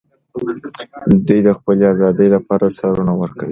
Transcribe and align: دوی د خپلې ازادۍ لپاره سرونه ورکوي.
دوی 1.27 1.39
د 1.47 1.49
خپلې 1.57 1.83
ازادۍ 1.93 2.27
لپاره 2.35 2.65
سرونه 2.77 3.13
ورکوي. 3.21 3.49